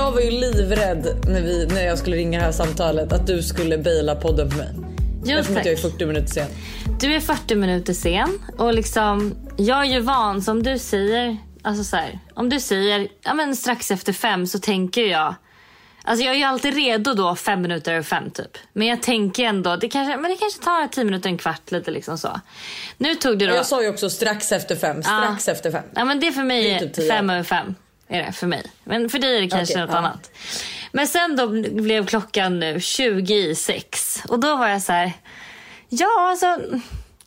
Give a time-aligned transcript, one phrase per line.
[0.00, 3.42] Jag var ju livrädd när, vi, när jag skulle ringa det här samtalet att du
[3.42, 4.68] skulle baila podden för mig.
[5.24, 6.46] Jo, Eftersom att jag är 40 minuter sen.
[7.00, 11.84] Du är 40 minuter sen och liksom, jag är ju van som du säger, alltså
[11.84, 15.34] så här, om du säger ja, men strax efter fem så tänker jag,
[16.04, 18.58] alltså jag är ju alltid redo då fem minuter över fem typ.
[18.72, 21.90] Men jag tänker ändå, det kanske, men det kanske tar tio minuter, en kvart lite
[21.90, 22.40] liksom så.
[22.98, 25.02] Nu tog det då, Jag sa ju också strax efter fem.
[25.02, 25.84] Strax efter fem.
[25.94, 27.74] ja men det är för mig Det är typ fem över fem.
[28.10, 28.62] Är det för mig.
[28.84, 29.98] Men för dig är det kanske Okej, något ja.
[29.98, 30.30] annat.
[30.92, 31.46] Men sen då
[31.82, 34.22] blev klockan nu 20 i sex.
[34.28, 35.12] Och då var jag så här.
[35.88, 36.58] Ja, alltså.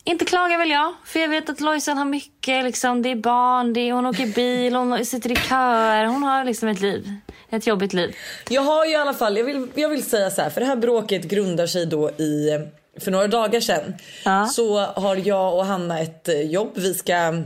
[0.03, 0.93] Inte klagar väl jag.
[1.05, 2.63] För jag vet att Lojsan har mycket.
[2.63, 6.05] Liksom, det är barn, det är, hon åker bil, hon sitter i köer.
[6.05, 7.15] Hon har liksom ett liv.
[7.49, 8.15] Ett jobbigt liv.
[8.49, 10.67] Jag har ju i alla fall, jag vill, jag vill säga så här, för det
[10.67, 12.59] här bråket grundar sig då i,
[12.99, 13.93] för några dagar sedan.
[14.25, 14.47] Ja.
[14.47, 16.71] Så har jag och Hanna ett eh, jobb.
[16.75, 17.43] Vi ska,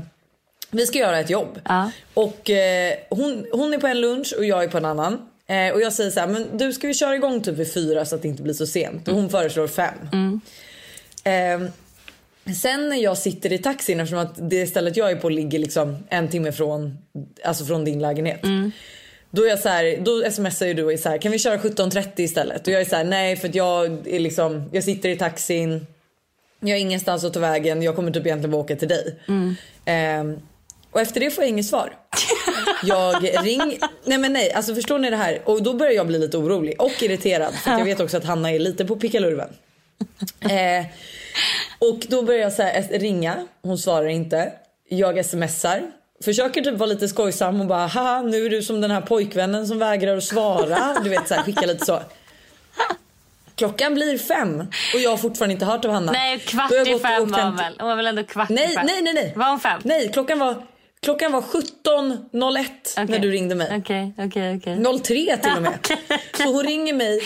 [0.72, 1.60] vi ska göra ett jobb.
[1.66, 1.92] Ja.
[2.14, 5.30] Och eh, hon, hon är på en lunch och jag är på en annan.
[5.48, 8.06] Eh, och jag säger så här, men du ska vi köra igång typ vid fyra
[8.06, 9.08] så att det inte blir så sent.
[9.08, 10.42] Och hon föreslår fem.
[11.24, 11.70] Eh,
[12.54, 15.98] sen när jag sitter i taxin, eftersom att det stället jag är på ligger liksom
[16.10, 16.98] en timme från,
[17.44, 18.42] alltså från din lägenhet.
[19.30, 21.40] Då, är jag så här, då smsar ju du och är så här, kan vi
[21.40, 22.68] köra 17.30 istället?
[22.68, 25.88] Och jag är så här, nej för jag är liksom, jag sitter i taxin.
[26.60, 27.82] Jag har ingenstans att ta vägen.
[27.84, 29.16] Jag kommer typ egentligen bara åka till dig.
[29.86, 30.40] Ehm,
[30.92, 31.94] och efter det får jag inget svar.
[32.84, 33.80] Jag ring...
[34.06, 35.42] Nej men nej, alltså förstår ni det här?
[35.46, 37.54] Och då börjar jag bli lite orolig och irriterad.
[37.54, 39.50] För jag vet också att Hanna är lite på pickalurven.
[40.40, 40.86] Eh,
[41.80, 43.48] och då börjar jag så här, ringa.
[43.62, 44.52] Hon svarar inte.
[44.90, 45.82] Jag smsar.
[46.24, 49.68] Försöker typ vara lite skojsam och bara haha nu är du som den här pojkvännen
[49.68, 50.98] som vägrar att svara.
[51.04, 52.02] Du vet så här, skicka lite så.
[53.56, 54.60] Klockan blir fem
[54.94, 56.12] och jag har fortfarande inte hört av Hanna.
[56.12, 57.76] Nej, kvart i fem var hon väl?
[57.80, 58.86] Hon var väl ändå kvart i Nej, fem?
[58.86, 59.34] nej, nej, nej.
[59.36, 59.82] Var hon fem?
[59.84, 60.56] Nej, klockan var,
[61.08, 63.20] klockan var 17.01 när Okej.
[63.20, 63.68] du ringde mig.
[63.80, 65.00] Okej, okej, okej.
[65.04, 65.78] 03 till och med.
[66.38, 67.20] Så hon ringer mig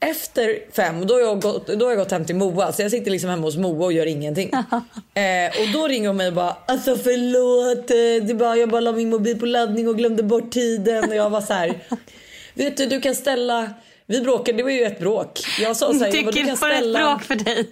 [0.00, 2.72] efter fem då har jag gått, då har jag gått hem till Moa.
[2.72, 4.50] Så jag sitter liksom hemma hos Moa och gör ingenting.
[5.14, 7.90] eh, och då ringer hon mig och bara alltså förlåt.
[7.90, 11.08] eh, Det bara, jag bara la min mobil på laddning och glömde bort tiden.
[11.08, 11.74] Och jag var så här.
[12.54, 13.70] Vet du, du kan ställa.
[14.06, 15.40] Vi bråkade, det var ju ett bråk.
[15.60, 16.98] Jag sa så här, jag bara, du kan var ett ställa.
[16.98, 17.66] bråk för dig.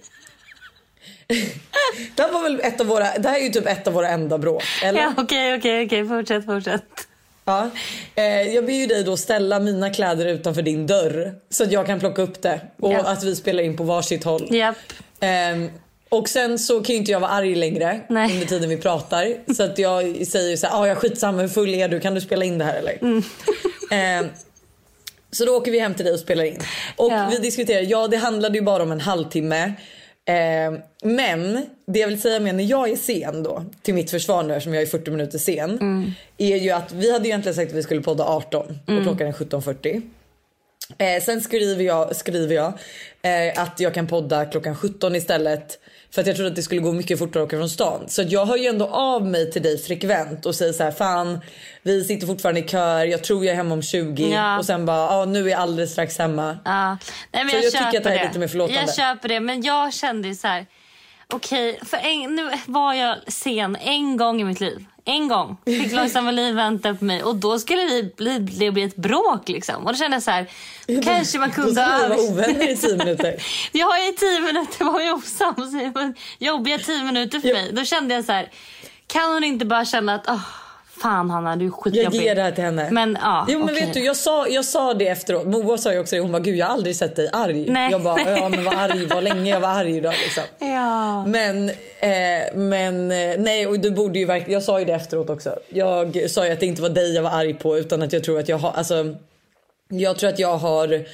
[2.15, 4.09] Det här var väl ett av våra, det här är ju typ ett av våra
[4.09, 4.63] enda bråk.
[4.83, 4.99] Eller?
[5.01, 6.07] Ja, okej, okej, okej.
[6.07, 6.83] Fortsätt, fortsätt.
[7.45, 7.69] Ja.
[8.15, 11.85] Eh, jag ber ju dig då ställa mina kläder utanför din dörr så att jag
[11.85, 12.99] kan plocka upp det och Ja.
[12.99, 14.47] att vi spelar in på varsitt håll.
[14.55, 14.75] Japp.
[15.19, 15.69] Ehm,
[16.09, 18.33] och sen så kan ju inte jag vara arg längre Nej.
[18.33, 19.53] under tiden vi pratar.
[19.53, 21.99] Så att jag säger så här, ah, jag skitsamma hur full är du?
[21.99, 22.97] Kan du spela in det här eller?
[23.01, 23.23] Mm.
[23.91, 24.27] Ehm,
[25.31, 26.59] så då åker vi hem till dig och spelar in.
[26.95, 27.27] Och Ja.
[27.31, 29.73] vi diskuterar, ja det handlade ju bara om en halvtimme.
[30.25, 34.43] Ehm, men det jag vill säga med när jag är sen då, till mitt försvar
[34.43, 35.69] nu eftersom jag är 40 minuter sen.
[35.69, 36.11] Mm.
[36.37, 39.31] Är ju att vi hade egentligen sagt att vi skulle podda 18 och klockan är
[39.31, 40.01] 17.40.
[40.97, 42.73] Eh, sen skriver jag, skriver jag
[43.21, 45.79] eh, att jag kan podda klockan 17 istället.
[46.13, 48.03] För att jag trodde att det skulle gå mycket fortare att åka från stan.
[48.07, 51.39] Så jag hör ju ändå av mig till dig frekvent och säger så här: fan
[51.83, 54.57] vi sitter fortfarande i kör, jag tror jag är hemma om 20 Ja.
[54.59, 56.57] och sen bara ja nu är jag alldeles strax hemma.
[56.65, 56.97] Ja.
[57.31, 58.81] Nej, men Så jag, jag tycker att det här är lite mer förlåtande.
[58.81, 60.65] Jag köper det, men jag kände ju så här.
[61.31, 64.85] Okej, för en, nu var jag sen en gång i mitt liv.
[65.05, 68.83] En gång fick Lojsan Wallin vänta på mig och då skulle det bli, det bli
[68.83, 69.49] ett bråk.
[69.49, 69.85] Liksom.
[69.85, 70.47] Och då kände jag så här,
[71.03, 73.35] kanske man Då kunde skulle vi ha vara i 10 minuter.
[73.71, 75.73] Jag har ju tio minuter, var ju osams.
[76.39, 77.53] Jobbiga tio minuter för Ja.
[77.53, 77.71] mig.
[77.73, 78.49] Då kände jag så här,
[79.07, 80.45] kan hon inte bara känna att, åh,
[81.01, 82.21] fan Hanna du är Jag skitjobbig.
[82.21, 82.87] ger det här till henne.
[82.91, 83.85] Men ja, Jo men okej.
[83.85, 85.45] vet du jag sa, jag sa det efteråt.
[85.47, 86.21] Moa sa ju också det.
[86.21, 87.65] Hon bara gud jag har aldrig sett dig arg.
[87.69, 87.91] Nej.
[87.91, 90.43] Jag bara ja men vad arg, vad länge jag var arg idag liksom.
[90.67, 91.25] Ja.
[91.25, 95.29] Men, eh, men eh, nej och du borde ju verkligen, jag sa ju det efteråt
[95.29, 95.55] också.
[95.69, 98.23] Jag sa ju att det inte var dig jag var arg på utan att jag
[98.23, 99.15] tror att jag har, alltså
[99.89, 101.05] jag tror att jag har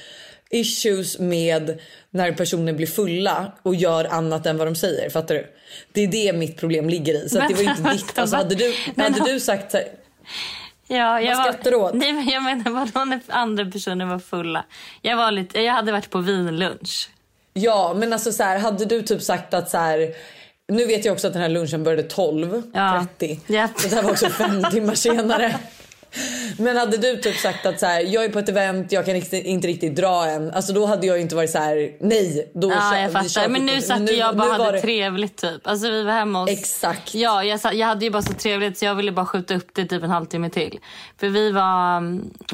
[0.50, 1.80] issues med
[2.10, 5.10] när personer blir fulla och gör annat än vad de säger.
[5.10, 5.46] Fattar du?
[5.92, 7.28] Det är det mitt problem ligger i.
[7.28, 8.18] Så att det var inte Men- ditt.
[8.18, 9.86] Alltså, hade du, Men- hade du sagt så här,
[10.90, 11.94] Ja, jag Vad skrattar du åt?
[11.94, 14.64] Nej, men jag menar vadå när andra personer var fulla?
[15.02, 17.10] Jag, var lite, jag hade varit på vinlunch.
[17.52, 20.14] Ja men alltså så här, hade du typ sagt att så här
[20.68, 23.38] nu vet jag också att den här lunchen började 12.30.
[23.46, 23.68] Ja.
[23.76, 25.58] Så det här var också fem timmar senare.
[26.58, 29.16] Men hade du typ sagt att så här, jag är på ett event, jag kan
[29.16, 30.50] inte, inte riktigt dra än.
[30.50, 32.50] Alltså då hade jag inte varit så här: nej.
[32.54, 33.48] Då Ja, kör- jag fattar.
[33.48, 35.66] Men nu satt nu- jag bara hade det- trevligt typ.
[35.66, 36.50] Alltså vi var hemma hos...
[36.50, 37.14] Exakt.
[37.14, 39.68] Ja, jag, satt, jag hade ju bara så trevligt så jag ville bara skjuta upp
[39.74, 40.78] det typ en halvtimme till.
[41.20, 42.00] För vi var,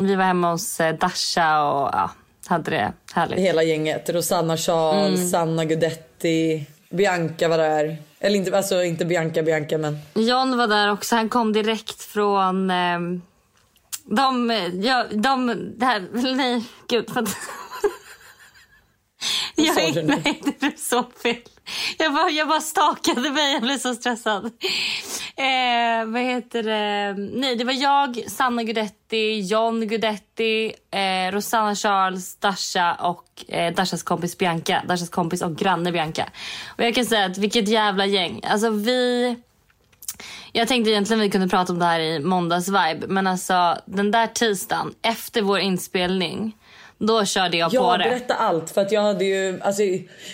[0.07, 2.11] vi var hemma hos eh, Dasha och ja,
[2.47, 3.39] hade det härligt.
[3.39, 4.11] Hela gänget.
[4.11, 5.29] Rosanna Charles, Mm.
[5.31, 7.97] Sanna Gudetti, Bianca var där.
[8.21, 9.99] Eller inte, alltså inte Bianca Bianca men.
[10.15, 11.17] John var där också.
[11.17, 12.71] Han kom direkt från...
[12.71, 12.99] Eh,
[14.05, 14.51] de...
[14.83, 15.47] Ja, de...
[15.77, 16.09] Det här...
[16.13, 17.11] Nej, gud.
[19.57, 20.21] Vad jag, sa du nu?
[20.25, 21.37] nej, det blev så fel.
[21.99, 23.53] Jag bara, jag bara stakade mig.
[23.53, 24.45] Jag blev så stressad.
[25.37, 27.15] Eh, vad heter det?
[27.19, 34.03] Nej, det var jag, Sanna Gudetti, John Gudetti, eh, Rosanna Charles, Dasha och eh, Dashas
[34.03, 34.83] kompis Bianca.
[34.89, 36.31] Dashas kompis och granne Bianca.
[36.69, 38.41] Och jag kan säga att vilket jävla gäng.
[38.45, 39.37] Alltså vi...
[40.57, 43.07] Jag tänkte egentligen vi kunde prata om det här i måndags-vibe.
[43.07, 46.57] Men alltså den där tisdagen efter vår inspelning.
[46.99, 48.05] Då körde jag på Ja, det.
[48.05, 48.71] berätta allt.
[48.71, 49.83] För att jag hade ju, alltså,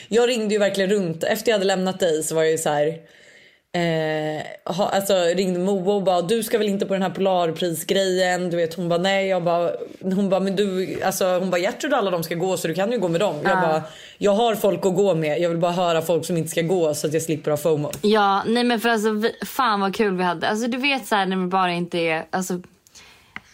[0.09, 1.25] jag ringde ju verkligen runt.
[1.25, 2.87] Efter jag hade lämnat dig så var jag ju så här.
[3.73, 4.30] Eh,
[4.65, 8.51] ha, alltså ringde Moa och bara du ska väl inte på den här Polarprisgrejen.
[8.51, 9.29] Du vet hon bara nej.
[9.29, 9.71] Jag bara,
[10.01, 12.93] hon bara men du alltså hon bara Gertrud alla de ska gå så du kan
[12.93, 13.37] ju gå med dem.
[13.45, 13.83] Jag bara
[14.19, 15.41] jag har folk att gå med.
[15.41, 17.91] Jag vill bara höra folk som inte ska gå så att jag slipper ha FOMO.
[18.03, 20.49] Ja, nej men för alltså vi, fan vad kul vi hade.
[20.49, 22.61] Alltså du vet så här när man bara inte är, alltså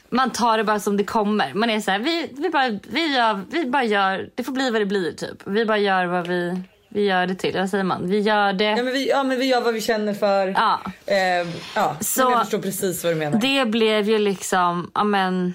[0.08, 1.54] man tar det bara som det kommer.
[1.54, 4.70] Man är så här, vi, vi, bara, vi, gör, vi bara gör, det får bli
[4.70, 5.42] vad det blir typ.
[5.44, 7.56] Vi bara gör vad vi, vi gör det till.
[7.56, 8.08] Vad säger man?
[8.10, 8.64] Vi gör det.
[8.64, 10.46] Ja men vi, ja, men vi gör vad vi känner för.
[10.48, 10.80] Ja.
[11.06, 11.96] Eh, ja.
[12.00, 13.40] Så- men jag förstår precis vad du menar.
[13.40, 15.54] Det blev ju liksom, ja men,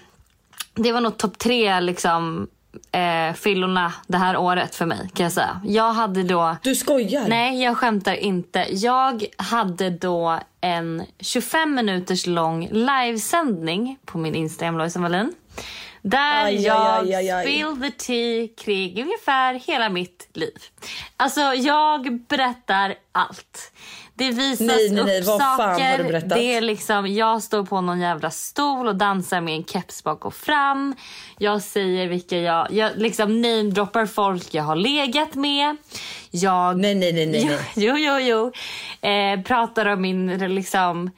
[0.73, 2.47] det var nog topp tre liksom
[2.91, 5.61] eh, fyllorna det här året för mig kan jag säga.
[5.65, 7.25] Jag hade då Du skojar?
[7.27, 8.65] Nej, jag skämtar inte.
[8.71, 15.33] Jag hade då en 25 minuters lång livesändning på min Instagram, Lojsan Wallin.
[16.01, 20.57] Där Aj, jag aj, aj, spill the tea kring ungefär hela mitt liv.
[21.17, 23.71] Alltså, jag berättar allt.
[24.13, 26.21] Det visas Nej, nej, nej, upp vad saker.
[26.35, 30.25] Det är liksom, jag står på någon jävla stol och dansar med en keps bak
[30.25, 30.95] och fram.
[31.37, 32.67] Jag säger vilka jag...
[32.71, 35.77] Jag liksom namedroppar folk jag har legat med.
[36.31, 37.45] Jag Nej nej nej nej.
[37.45, 37.59] nej.
[37.75, 38.51] Jo, jo, jo.
[39.09, 41.11] Eh, pratar om min, liksom,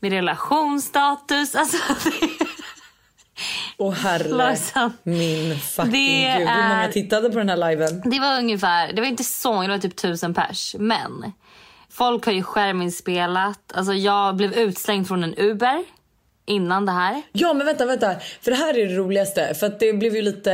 [0.00, 1.54] min relationsstatus.
[1.54, 1.76] Alltså,
[3.78, 4.58] Åh herre
[5.02, 5.98] min fucking Det
[6.38, 6.48] gud.
[6.48, 8.02] Hur många är- tittade på den här liven?
[8.10, 10.74] det var ungefär, det var inte så många, det var typ tusen pers.
[10.78, 11.32] Men
[11.90, 13.72] folk har ju skärminspelat.
[13.74, 15.84] Alltså jag blev utslängd från en Uber
[16.46, 17.22] innan det här.
[17.32, 18.14] Ja men vänta vänta.
[18.40, 19.54] För det här är det roligaste.
[19.54, 20.52] För det blev ju lite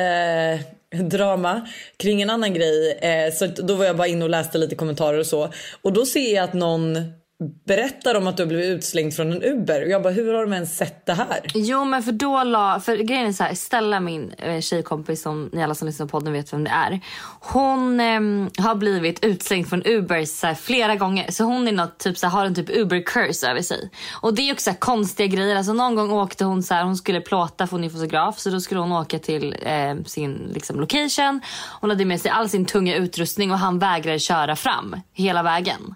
[0.95, 2.93] eh, drama kring en annan grej.
[3.03, 5.53] Eh, så då var jag bara inne och läste lite kommentarer och så.
[5.83, 6.97] Och då ser jag att någon
[7.67, 9.83] berättar om att du har blivit utslängd från en Uber.
[9.83, 11.41] Och jag bara hur har de ens sett det här?
[11.55, 15.51] Jo men för då la, för grejen är så här, Stella min eh, tjejkompis som
[15.53, 17.01] ni alla som lyssnar på podden vet vem det är.
[17.41, 21.31] Hon eh, har blivit utslängd från Uber så här, flera gånger.
[21.31, 23.91] Så hon är något, typ, så här, har en typ Uber curse över sig.
[24.23, 25.57] Och det är också så här, konstiga grejer.
[25.57, 28.39] Alltså någon gång åkte hon så här, hon skulle plåta för hon är fotograf.
[28.39, 31.41] Så då skulle hon åka till eh, sin liksom, location.
[31.81, 35.95] Hon hade med sig all sin tunga utrustning och han vägrade köra fram hela vägen.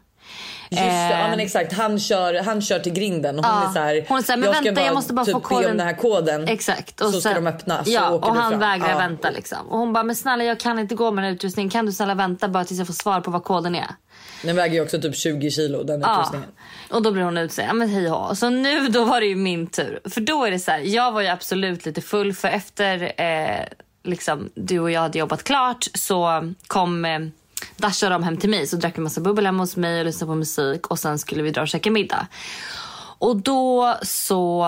[0.71, 1.73] Just det, ja men exakt.
[1.73, 3.69] Han kör, han kör till grinden och hon Ja.
[3.69, 4.05] är så här.
[4.09, 5.77] Hon är så här, men jag ska vänta, jag måste bara typ få koden." om
[5.77, 6.49] den här koden.
[6.49, 6.99] Exakt.
[6.99, 7.85] så ska sen- de öppna.
[7.85, 8.61] Så ja, och han fram.
[8.61, 8.99] vägrar Ja.
[8.99, 9.31] vänta.
[9.31, 9.59] Liksom.
[9.69, 11.71] Och hon bara, men snälla jag kan inte gå med den utrustningen.
[11.71, 13.87] Kan du snälla vänta bara tills jag får svar på vad koden är?
[14.43, 16.13] Den väger ju också typ 20 kilo den Ja.
[16.15, 16.49] utrustningen.
[16.91, 17.69] Och då blir hon utslängd.
[17.71, 18.39] Ja men hej och.
[18.39, 20.01] Så nu då var det ju min tur.
[20.11, 23.65] För då är det så här, jag var ju absolut lite full för efter eh,
[24.05, 27.19] liksom, du och jag hade jobbat klart så kom eh,
[27.77, 28.67] Dasha och de hem till mig.
[28.67, 31.43] Så drack vi massa bubbel hemma hos mig och lyssnade på musik och sen skulle
[31.43, 32.27] vi dra och käka middag.
[33.19, 34.67] Och då så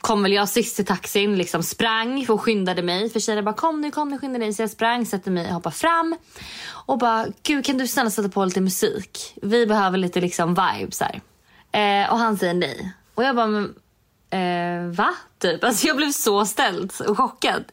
[0.00, 3.10] kom väl jag sist i taxin, liksom sprang och skyndade mig.
[3.10, 4.52] För tjejerna bara kom nu, kom nu, skynda dig.
[4.52, 6.16] Så jag sprang, sätter mig, hoppar fram
[6.86, 9.34] och bara gud kan du snälla sätta på lite musik?
[9.42, 11.20] Vi behöver lite liksom vibes här.
[11.72, 12.92] Eh, och han säger nej.
[13.14, 13.74] Och jag bara men
[14.30, 15.14] Eh, va?
[15.38, 15.64] Typ.
[15.64, 17.64] Alltså jag blev så ställd och chockad.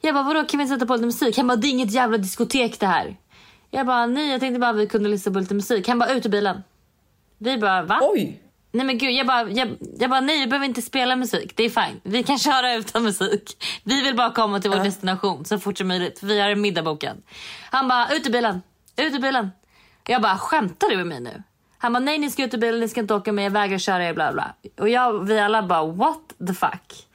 [0.00, 1.36] Jag bara, vadå kan vi sätta på lite musik?
[1.36, 3.16] Han bara, det är inget jävla diskotek det här.
[3.74, 5.88] Jag bara, nej jag tänkte bara vi kunde lyssna på lite musik.
[5.88, 6.62] Han bara, ut ur bilen.
[7.38, 7.98] Vi bara, va?
[8.02, 8.42] Oj!
[8.72, 11.56] Nej men gud, jag bara, jag, jag bara nej vi behöver inte spela musik.
[11.56, 12.00] Det är fine.
[12.02, 13.64] Vi kan köra utan musik.
[13.84, 16.22] Vi vill bara komma till vår destination så fort som möjligt.
[16.22, 17.22] Vi har en middag bokad.
[17.70, 18.62] Han bara, ut ur bilen.
[18.96, 19.50] Ut ur bilen.
[20.06, 21.42] Jag bara, skämtar du med mig nu?
[21.78, 23.78] Han bara, nej ni ska ut ur bilen, ni ska inte åka med, jag vägrar
[23.78, 24.54] köra er bla bla.
[24.80, 27.06] Och jag, vi alla bara, what the fuck?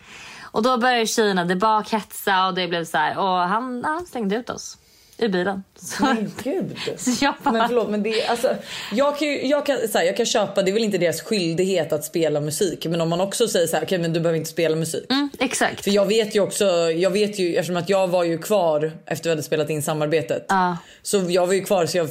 [0.42, 3.18] Och då började tjejerna där bak hetsa och det blev så här.
[3.18, 4.78] Och han, han slängde ut oss.
[5.18, 5.64] I bilen.
[5.82, 6.78] Så, Men gud.
[6.98, 8.56] så jag bara, Men förlåt men det är, alltså,
[8.94, 11.22] jag kan, ju- jag, kan, så här, jag kan köpa, det är väl inte deras
[11.22, 12.86] skyldighet att spela musik.
[12.86, 15.06] Men om man också säger så här, okej men du behöver inte spela musik.
[15.12, 15.84] mm, exakt.
[15.84, 19.24] För jag vet ju också, jag vet ju eftersom att jag var ju kvar efter
[19.24, 20.46] vi hade spelat in samarbetet.
[20.50, 20.78] Ja.
[21.02, 22.10] Så jag var ju kvar så jag,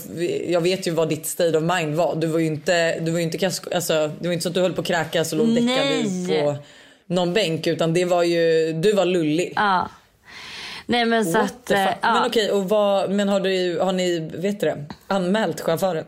[0.49, 2.15] jag vet ju vad ditt state of mind var.
[2.17, 4.73] Du var ju inte, du var inte, alltså, det var inte så att du höll
[4.73, 6.57] på att kräkas och låg däckad på
[7.07, 7.67] någon bänk.
[7.67, 9.53] Utan det var ju, du var lullig.
[9.57, 9.89] Ja.
[10.87, 11.71] Nej men så What att...
[11.71, 11.97] eh, fuck?
[12.03, 12.13] ja.
[12.15, 16.05] Men okej, och vad, men har, du, har ni vet du det, anmält chauffören?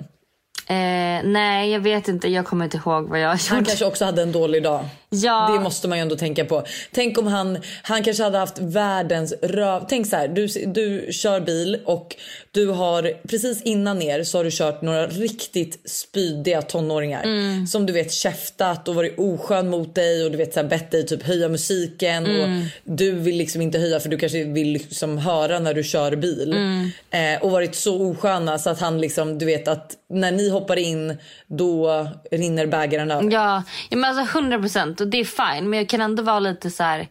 [0.67, 3.65] Eh, nej jag vet inte, jag kommer inte ihåg vad jag Han gjorde.
[3.67, 4.85] kanske också hade en dålig dag.
[5.11, 5.51] Ja.
[5.53, 6.65] Det måste man ju ändå tänka på.
[6.93, 9.85] Tänk om han, han kanske hade haft världens röv...
[9.89, 12.17] Tänk så här, du, du kör bil och
[12.51, 17.23] du har precis innan er så har du kört några riktigt spydiga tonåringar.
[17.23, 17.67] Mm.
[17.67, 20.91] Som du vet käftat och varit oskön mot dig och du vet så här, bett
[20.91, 22.41] dig typ höja musiken Mm.
[22.41, 26.17] och du vill liksom inte höja för du kanske vill liksom höra när du kör
[26.17, 26.53] bil.
[26.53, 26.91] Mm.
[27.11, 30.77] Eh, och varit så osköna så att han liksom, du vet att när ni hoppar
[30.77, 33.31] in då rinner bägaren över.
[33.33, 35.71] Ja, ja men alltså 100 procent och det är fine.
[35.71, 37.09] Men jag kan ändå vara lite så här.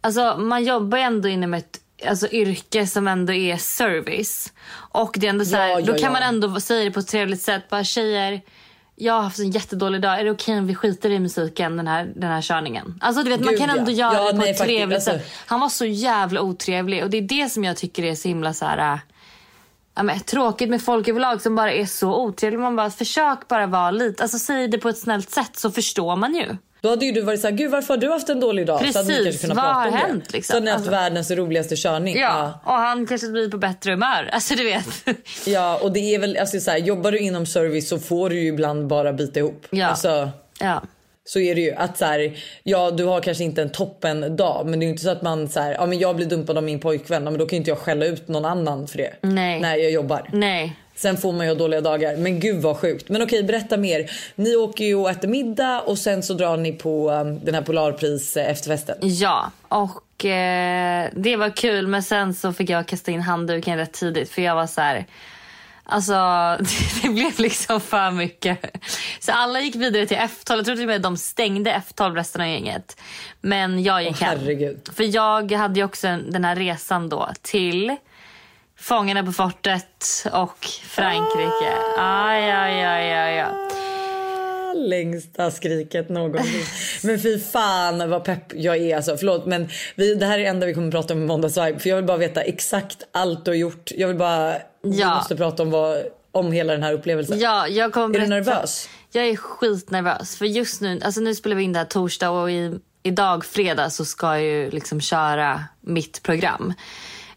[0.00, 4.52] Alltså man jobbar ju ändå inom ett alltså, yrke som ändå är service.
[4.74, 6.10] Och det är ändå så här, Ja, ja, då kan ja.
[6.10, 7.68] man ändå säga det på ett trevligt sätt.
[7.68, 8.40] Bara tjejer,
[8.96, 10.20] jag har haft en jättedålig dag.
[10.20, 12.98] Är det okej om vi skiter i musiken den här, den här körningen?
[13.00, 15.10] Alltså du vet man Gud, kan ändå göra det på nej, ett faktiskt, trevligt alltså.
[15.10, 15.32] sätt.
[15.46, 18.54] Han var så jävla otrevlig och det är det som jag tycker är så himla
[18.54, 18.92] så här.
[18.92, 18.98] äh,
[19.98, 22.60] Ja, men, tråkigt med folk överlag som bara är så otrevliga.
[22.60, 26.16] Man bara försök bara vara lite, alltså säg det på ett snällt sätt så förstår
[26.16, 26.56] man ju.
[26.86, 28.92] Då hade ju du varit såhär, gud varför har du haft en dålig dag?
[28.92, 29.98] så hade ni Precis, kanske kunnat vad prata har om det.
[29.98, 30.52] hänt, liksom?
[30.52, 32.16] Så hade ni haft Alltså- världens roligaste körning.
[32.18, 34.28] Ja, och han kanske blir på bättre humör.
[34.32, 34.86] Alltså du vet.
[35.46, 38.40] Ja, och det är väl, alltså så här, jobbar du inom service så får du
[38.40, 39.66] ju ibland bara bita ihop.
[39.70, 39.86] Ja.
[39.86, 40.82] Alltså, ja.
[41.24, 41.72] så är det ju.
[41.74, 44.92] Att så här, ja du har kanske inte en toppen dag men det är ju
[44.92, 47.30] inte så att man så här, ja men jag blir dumpad av min pojkvän, ja,
[47.30, 49.12] men då kan inte jag skälla ut någon annan för det.
[49.20, 49.60] Nej.
[49.60, 50.28] När jag jobbar.
[50.32, 50.76] Nej.
[50.96, 52.16] Sen får man ju dåliga dagar.
[52.16, 53.08] Men gud vad sjukt.
[53.08, 54.10] Men okej, berätta mer.
[54.34, 57.62] Ni åker ju och äter middag och sen så drar ni på um, den här
[57.62, 58.96] Polarpris eh, efterfesten.
[59.00, 63.92] Ja, och eh, det var kul men sen så fick jag kasta in handduken rätt
[63.92, 65.06] tidigt för jag var så här.
[65.88, 66.14] Alltså
[67.02, 68.58] det blev liksom för mycket.
[69.20, 70.56] Så alla gick vidare till F12.
[70.56, 73.00] Jag tror till och med de stängde F12 resten av gänget.
[73.40, 74.38] Men jag gick Åh, hem.
[74.38, 74.88] herregud.
[74.94, 77.96] För jag hade ju också en- den här resan då till
[78.88, 81.72] Fångarna på fortet och Frankrike.
[81.98, 83.52] Aj, aj, aj, aj, aj.
[84.88, 86.62] Längsta skriket någonsin.
[87.02, 89.16] men fy fan vad pepp jag är alltså.
[89.16, 91.78] Förlåt men vi, det här är det enda vi kommer prata om i måndagsvibe.
[91.78, 93.90] För jag vill bara veta exakt allt du har gjort.
[93.96, 94.52] Jag vill bara,
[94.82, 95.14] vi Ja.
[95.14, 96.02] måste prata om, vad,
[96.32, 97.38] om hela den här upplevelsen.
[97.40, 98.88] Ja, jag kommer Är du nervös?
[99.12, 100.36] Jag är skitnervös.
[100.36, 103.90] För just nu, alltså nu spelar vi in det här torsdag och i, idag fredag
[103.90, 106.74] så ska jag ju liksom köra mitt program.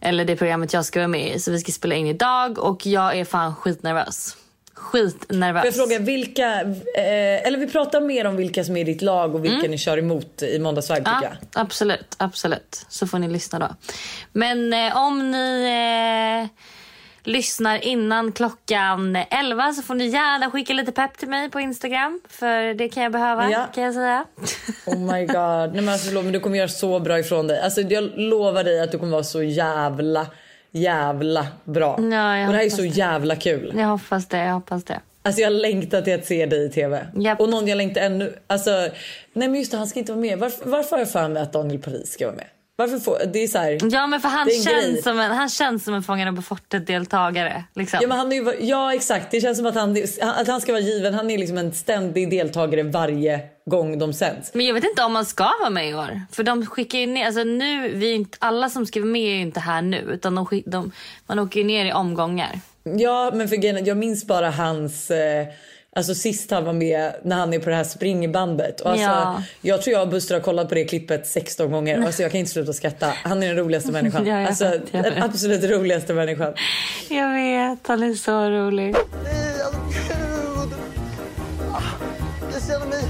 [0.01, 1.39] Eller det programmet jag ska vara med i.
[1.39, 4.37] Så vi ska spela in idag och jag är fan skitnervös.
[4.73, 5.61] Skitnervös.
[5.61, 6.61] Får jag fråga vilka,
[6.95, 9.77] eh, eller vi pratar mer om vilka som är i ditt lag och vilka ni
[9.77, 11.23] kör emot i tycker Mm.
[11.23, 11.61] Ja, jag.
[11.61, 12.85] absolut, absolut.
[12.89, 13.67] Så får ni lyssna då.
[14.31, 15.63] Men eh, om ni
[16.43, 16.63] eh,
[17.23, 22.21] lyssnar innan klockan 11 så får ni gärna skicka lite pepp till mig på Instagram.
[22.29, 23.67] För det kan jag behöva, Ja.
[23.75, 24.25] kan jag säga.
[24.85, 25.73] Oh my god.
[25.73, 27.61] Nej, men alltså, förlåt, men du kommer göra så bra ifrån dig.
[27.61, 30.27] Alltså, jag lovar dig att du kommer vara så jävla,
[30.71, 31.87] jävla bra.
[31.89, 33.73] Ja, och det här är så jävla kul.
[33.75, 34.99] jag hoppas det, jag hoppas det.
[35.21, 37.07] Alltså jag längtar till att se dig i tv.
[37.15, 37.39] Japp.
[37.39, 38.33] Och någon jag längtar ännu...
[38.47, 38.71] Alltså,
[39.33, 40.39] nej men just det, han ska inte vara med.
[40.39, 42.45] Varför, varför har jag för mig att Daniel Paris ska vara med?
[42.79, 43.21] Varför får...
[43.33, 43.77] Det är så här...
[43.91, 44.63] Ja men för han grej.
[44.63, 47.63] känns, som en, han känns som en Fångarna på fortet-deltagare.
[47.75, 47.99] Liksom.
[48.01, 50.71] Ja, men han är ju, ja exakt, det känns som att han, att han ska
[50.71, 51.13] vara given.
[51.13, 54.53] Han är liksom en ständig deltagare varje gång de sänds.
[54.53, 56.21] Men jag vet inte om man ska vara med i år.
[56.31, 59.59] För de skickar ner, alltså nu, vi inte, alla som vara med är ju inte
[59.59, 59.97] här nu.
[59.97, 60.91] Utan de, skick, de,
[61.27, 62.59] man åker ju ner i omgångar.
[62.83, 65.11] Ja men för jag minns bara hans...
[65.11, 65.47] Eh,
[65.95, 68.81] alltså sist han var med när han är på det här springbandet.
[68.81, 69.43] Och alltså, Ja.
[69.61, 72.05] Jag tror jag och Buster har kollat på det klippet 16 gånger.
[72.05, 73.13] Alltså jag kan inte sluta skratta.
[73.23, 74.25] Han är den roligaste människan.
[74.27, 75.23] Ja, jag alltså, vet, jag den vet.
[75.23, 76.53] absolut roligaste människan.
[77.09, 78.95] Jag vet, han är så rolig.
[79.23, 80.73] Nej, alltså gud!
[81.73, 81.81] Ah,
[82.53, 83.03] Jag känner mig...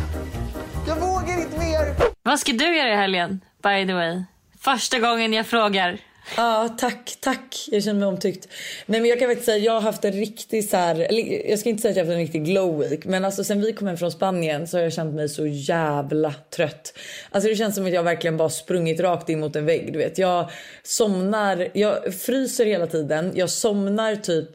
[0.88, 1.96] Jag vågar inte mer!
[2.24, 4.24] Vad ska du göra i helgen, by the way?
[4.62, 5.98] Första gången jag frågar.
[6.38, 7.68] Ja, tack, tack.
[7.72, 8.48] Jag känner mig omtyckt.
[8.86, 11.60] Nej, men jag kan faktiskt säga jag har haft en riktig så här, eller jag
[11.60, 13.74] ska inte säga att jag har haft en riktig glow week, men alltså sen vi
[13.74, 16.94] kom hem från Spanien så har jag känt mig så jävla trött.
[17.32, 20.00] Alltså det känns som att jag verkligen bara sprungit rakt in mot en vägg, du
[20.00, 20.18] vet.
[20.18, 20.50] Jag
[20.84, 23.32] somnar, jag fryser hela tiden.
[23.36, 24.50] Jag somnar typ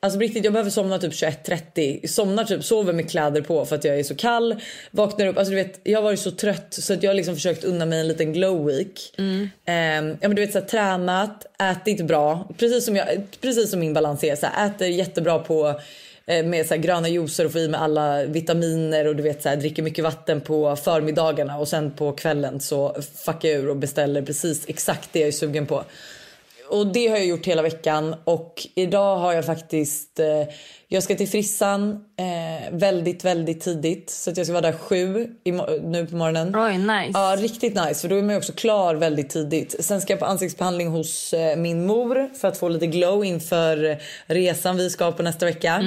[0.00, 2.06] Alltså riktigt, jag behöver somna typ 21.30.
[2.06, 4.56] Somnar typ, sover med kläder på för att jag är så kall.
[4.90, 7.34] Vaknar upp, alltså du vet jag har varit så trött så att jag har liksom
[7.34, 9.14] försökt unna mig en liten glow week.
[9.18, 9.40] Mm.
[9.40, 12.48] Um, ja men du vet så här, tränat, ätit bra.
[12.58, 13.06] Precis som, jag,
[13.40, 14.36] precis som min balans är.
[14.36, 15.80] Så här, äter jättebra på
[16.26, 19.42] eh, med så här, gröna juicer och få i mig alla vitaminer och du vet
[19.42, 23.68] så här, dricker mycket vatten på förmiddagarna och sen på kvällen så fuckar jag ur
[23.68, 25.84] och beställer precis exakt det jag är sugen på.
[26.70, 30.26] Och det har jag gjort hela veckan och idag har jag faktiskt, eh,
[30.88, 35.28] jag ska till frissan eh, väldigt väldigt tidigt så att jag ska vara där sju
[35.44, 36.56] i, nu på morgonen.
[36.56, 37.10] Oj, nice.
[37.14, 39.84] Ja, riktigt nice för då är man ju också klar väldigt tidigt.
[39.84, 43.98] Sen ska jag på ansiktsbehandling hos eh, min mor för att få lite glow inför
[44.26, 45.82] resan vi ska på nästa vecka.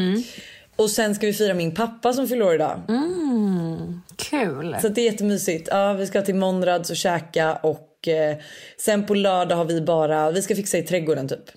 [0.75, 2.81] Och sen ska vi fira min pappa som fyller år idag.
[4.15, 4.75] Kul.
[4.81, 5.67] Så det är jättemysigt.
[5.71, 8.37] Ja, vi ska till Monrads och käka och eh,
[8.77, 11.51] sen på lördag har vi bara, vi ska fixa i trädgården typ.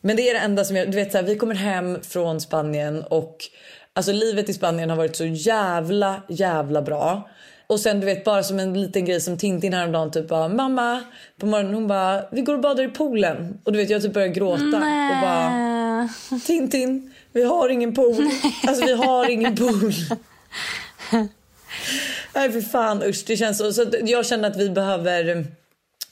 [0.00, 2.40] Men det är det enda som jag, du vet så här, vi kommer hem från
[2.40, 3.36] Spanien och
[3.92, 7.28] alltså livet i Spanien har varit så jävla jävla bra.
[7.66, 11.02] Och sen du vet bara som en liten grej som Tintin häromdagen typ bara mamma
[11.40, 14.12] på morgonen hon bara vi går och badar i poolen och du vet jag typ
[14.12, 16.08] börjar gråta och bara
[16.46, 18.28] Tintin vi har ingen pool.
[18.68, 19.92] Alltså vi har ingen pool.
[22.34, 23.72] Nej för fan usch det känns så.
[23.72, 25.46] så jag känner att vi behöver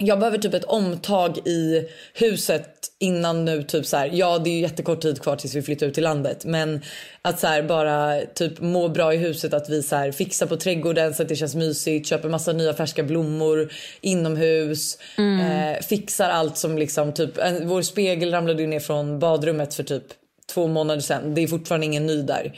[0.03, 4.11] jag behöver typ ett omtag i huset innan nu typ så här.
[4.13, 6.81] Ja det är ju jättekort tid kvar tills vi flyttar ut till landet men
[7.23, 10.57] att så här bara typ må bra i huset att vi så här fixar på
[10.57, 16.57] trädgården så att det känns mysigt, köper massa nya färska blommor inomhus, eh, fixar allt
[16.57, 20.05] som liksom typ en, vår spegel ramlade ju ner från badrummet för typ
[20.55, 21.35] två månader sedan.
[21.35, 22.53] Det är fortfarande ingen ny där.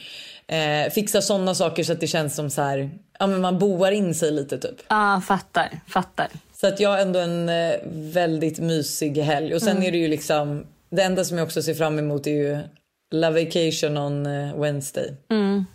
[0.47, 3.93] Eh, fixa sådana saker så att det känns som så här, ja men man boar
[3.93, 4.77] in sig lite typ.
[4.89, 5.81] Ja, fattar.
[5.89, 6.29] Fattar.
[6.65, 9.55] Så att jag har ändå en eh, väldigt mysig helg.
[9.55, 12.31] Och sen är det ju liksom, det enda som jag också ser fram emot är
[12.31, 12.59] ju
[13.13, 15.15] La Vacation on eh, Wednesday.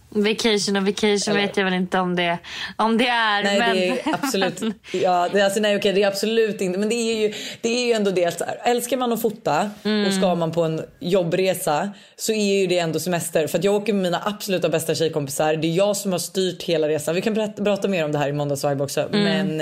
[0.09, 2.37] Vacation och vacation vet jag väl inte om det,
[2.75, 3.43] om det är.
[3.43, 3.75] Nej men...
[3.75, 4.61] det är absolut,
[4.93, 7.69] ja, det, är alltså, nej okej det är absolut inte, men det är ju, det
[7.69, 9.69] är ju ändå det så här, älskar man att fota
[10.07, 13.47] och ska man på en jobbresa så är ju det ändå semester.
[13.47, 16.63] För att jag åker med mina absoluta bästa tjejkompisar, det är jag som har styrt
[16.63, 17.15] hela resan.
[17.15, 19.07] Vi kan berätta, prata mer om det här i måndagsvibe också.
[19.11, 19.57] Men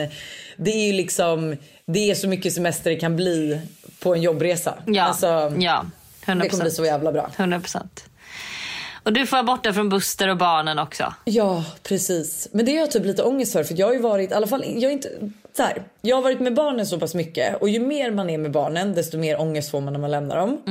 [0.58, 3.62] det är ju liksom, det är så mycket semester det kan bli
[4.00, 4.74] på en jobbresa.
[4.86, 5.86] Ja, Alltså, ja
[6.26, 6.42] 100%.
[6.42, 7.30] Det kommer bli så jävla bra.
[7.38, 7.82] 100%.
[9.04, 11.14] Och du får vara borta från Buster och barnen också.
[11.26, 12.48] Ja, precis.
[12.52, 13.64] Men det har jag typ lite ångest för.
[13.64, 15.10] För jag har ju varit, i alla fall, jag inte,
[15.58, 17.62] så här, jag har varit med barnen så pass mycket.
[17.62, 20.38] Och ju mer man är med barnen desto mer ångest får man när man lämnar
[20.38, 20.62] dem.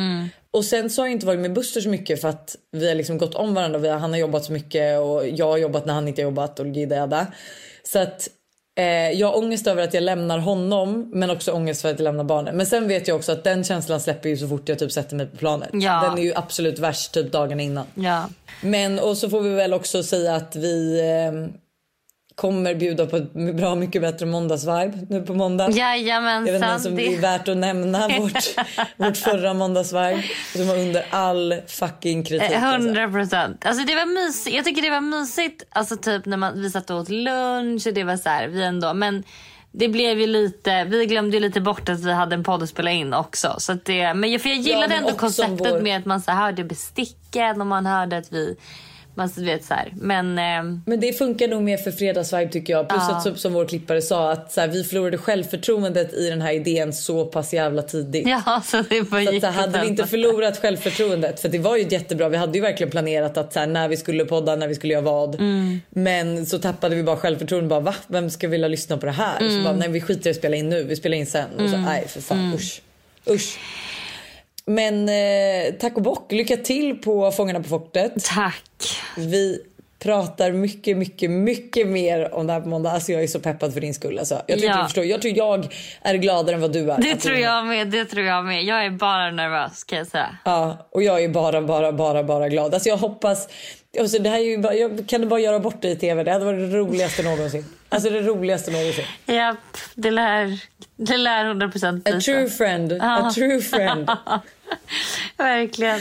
[0.51, 2.95] Och sen så har jag inte varit med Buster så mycket för att vi har
[2.95, 3.79] liksom gått om varandra.
[3.79, 6.25] Vi har, han har jobbat så mycket och jag har jobbat när han inte har
[6.25, 7.27] jobbat och jidda.
[7.83, 8.29] Så att
[8.79, 12.05] eh, jag har ångest över att jag lämnar honom men också ångest för att jag
[12.05, 12.57] lämnar barnen.
[12.57, 15.17] Men sen vet jag också att den känslan släpper ju så fort jag typ sätter
[15.17, 15.71] mig på planet.
[15.73, 16.03] Ja.
[16.09, 17.87] Den är ju absolut värst typ dagarna innan.
[17.95, 18.29] Ja.
[18.61, 21.64] Men och så får vi väl också säga att vi eh,
[22.35, 25.65] kommer bjuda på ett bra mycket bättre måndagsvibe nu på måndag.
[25.71, 26.93] Jag vet inte ens Jajamensan.
[26.93, 27.17] om det är Det...
[27.17, 28.57] värt att nämna vårt,
[28.97, 30.23] vårt förra måndagsvibe
[30.57, 32.51] som var under all fucking kritik.
[32.51, 32.89] Eh, alltså.
[32.89, 33.67] 100 procent.
[33.67, 34.57] Alltså det var mysigt.
[34.57, 35.63] Jag tycker det var mysigt.
[35.71, 38.63] Alltså typ när man, vi satt och åt lunch och det var så här, vi
[38.65, 38.95] ändå.
[38.95, 39.23] Men
[39.73, 42.69] det blev ju lite, vi glömde ju lite bort att vi hade en podd att
[42.69, 43.55] spela in också.
[43.59, 46.31] Så det, men jag, för jag gillade men ändå konceptet vår- med att man så
[46.31, 48.57] här hörde besticken och man hörde att vi,
[49.15, 49.93] man vet så här.
[50.01, 52.89] Men ehm, Men det funkar nog mer för fredagsvibe tycker jag.
[52.89, 53.17] Plus Ja.
[53.17, 56.53] att typ, som vår klippare sa att så här, vi förlorade självförtroendet i den här
[56.53, 58.29] idén så pass jävla tidigt.
[58.29, 61.77] ja, så det var Så att, så hade vi inte förlorat självförtroendet, för det var
[61.77, 64.69] ju jättebra, vi hade ju verkligen planerat att så här, när vi skulle podda, när
[64.69, 65.35] vi skulle göra vad.
[65.35, 65.81] Mm.
[65.91, 67.95] Men så tappade vi bara självförtroendet, bara va?
[68.07, 69.41] Vem ska vilja lyssna på det här?
[69.41, 69.57] Mm.
[69.59, 71.49] Så bara, nej vi skiter i att spela in nu, vi spelar in sen.
[71.59, 72.55] Och så, nej för fan Mm.
[72.55, 72.81] usch.
[73.31, 73.59] Usch.
[74.67, 78.25] Men eh, tack och bock, lycka till på Fångarna på fortet.
[78.25, 78.97] Tack.
[79.17, 79.61] Vi
[79.99, 82.91] pratar mycket, mycket, mycket mer om det här på måndag.
[82.91, 84.19] Alltså jag är så peppad för din skull.
[84.19, 84.43] Alltså.
[84.47, 84.85] Jag tror Ja.
[84.85, 85.05] förstår.
[85.05, 85.67] Jag tror jag
[86.03, 86.99] är gladare än vad du är.
[87.03, 87.87] Det tror jag med.
[87.91, 88.65] Det tror jag med.
[88.65, 90.37] Jag är bara nervös kan jag säga.
[90.45, 92.75] Ja, och jag är bara, bara, bara, bara glad.
[92.75, 93.49] Alltså jag hoppas...
[94.01, 96.25] Alltså det här är ju bara, jag kan du bara göra bort det i tv.
[96.25, 97.65] Det hade varit det roligaste någonsin.
[97.95, 99.05] Alltså det roligaste någonsin.
[99.27, 99.59] Japp,
[99.95, 100.61] det lär,
[100.97, 102.93] det lär 100 procent A true friend.
[103.03, 104.11] A true friend.
[105.37, 106.01] Verkligen.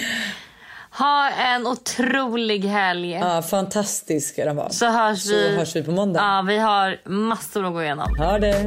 [0.91, 3.11] Ha en otrolig helg.
[3.11, 4.69] Ja, fantastisk ska den vara.
[4.69, 5.55] Så hörs Så vi.
[5.55, 6.19] hörs vi på måndag.
[6.19, 8.15] Ja, vi har massor att gå igenom.
[8.17, 8.65] Ha det.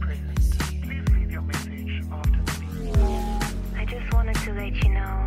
[0.00, 0.54] Please
[1.10, 3.78] leave your message after the beep.
[3.80, 5.26] I just wanted to let you know